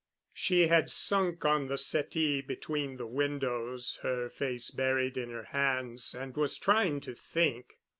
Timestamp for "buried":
4.71-5.15